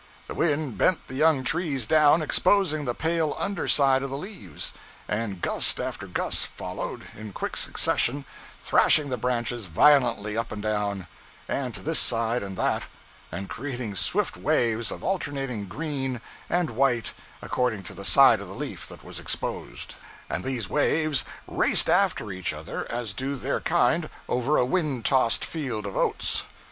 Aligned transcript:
The 0.25 0.33
wind 0.33 0.79
bent 0.79 1.05
the 1.07 1.13
young 1.13 1.43
trees 1.43 1.85
down, 1.85 2.23
exposing 2.23 2.85
the 2.85 2.95
pale 2.95 3.35
underside 3.37 4.01
of 4.01 4.09
the 4.09 4.17
leaves; 4.17 4.73
and 5.07 5.39
gust 5.43 5.79
after 5.79 6.07
gust 6.07 6.47
followed, 6.47 7.03
in 7.15 7.33
quick 7.33 7.55
succession, 7.55 8.25
thrashing 8.59 9.09
the 9.09 9.17
branches 9.17 9.65
violently 9.65 10.35
up 10.35 10.51
and 10.51 10.59
down, 10.63 11.05
and 11.47 11.75
to 11.75 11.83
this 11.83 11.99
side 11.99 12.41
and 12.41 12.57
that, 12.57 12.81
and 13.31 13.47
creating 13.47 13.93
swift 13.95 14.35
waves 14.37 14.89
of 14.89 15.03
alternating 15.03 15.65
green 15.65 16.19
and 16.49 16.71
white 16.71 17.13
according 17.39 17.83
to 17.83 17.93
the 17.93 18.03
side 18.03 18.39
of 18.41 18.47
the 18.47 18.55
leaf 18.55 18.87
that 18.87 19.03
was 19.03 19.19
exposed, 19.19 19.93
and 20.31 20.43
these 20.43 20.67
waves 20.67 21.25
raced 21.47 21.87
after 21.91 22.31
each 22.31 22.53
other 22.53 22.91
as 22.91 23.13
do 23.13 23.35
their 23.35 23.59
kind 23.59 24.09
over 24.27 24.57
a 24.57 24.65
wind 24.65 25.05
tossed 25.05 25.45
field 25.45 25.85
of 25.85 25.95
oats. 25.95 26.45